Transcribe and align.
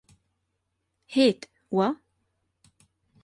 Heat, 1.05 1.47
Wha! 1.69 1.87